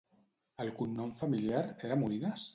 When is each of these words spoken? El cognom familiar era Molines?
El 0.63 0.71
cognom 0.79 1.13
familiar 1.21 1.63
era 1.91 2.01
Molines? 2.07 2.49